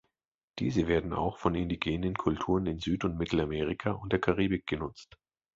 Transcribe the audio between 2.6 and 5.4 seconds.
in Süd- und Mittelamerika und der Karibik genutzt.